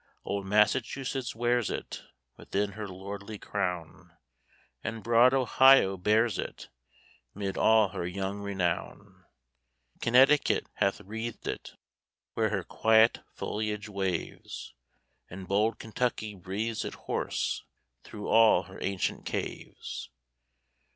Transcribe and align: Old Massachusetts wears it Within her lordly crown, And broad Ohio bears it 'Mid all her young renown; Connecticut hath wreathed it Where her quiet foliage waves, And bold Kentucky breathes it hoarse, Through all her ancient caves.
Old 0.25 0.47
Massachusetts 0.47 1.35
wears 1.35 1.69
it 1.69 2.01
Within 2.35 2.71
her 2.71 2.87
lordly 2.87 3.37
crown, 3.37 4.17
And 4.83 5.03
broad 5.03 5.31
Ohio 5.31 5.95
bears 5.95 6.39
it 6.39 6.69
'Mid 7.35 7.55
all 7.55 7.89
her 7.89 8.07
young 8.07 8.39
renown; 8.39 9.25
Connecticut 10.01 10.65
hath 10.73 11.01
wreathed 11.01 11.47
it 11.47 11.75
Where 12.33 12.49
her 12.49 12.63
quiet 12.63 13.19
foliage 13.35 13.89
waves, 13.89 14.73
And 15.29 15.47
bold 15.47 15.77
Kentucky 15.77 16.33
breathes 16.33 16.83
it 16.83 16.95
hoarse, 17.05 17.63
Through 18.03 18.27
all 18.27 18.63
her 18.63 18.79
ancient 18.81 19.27
caves. 19.27 20.09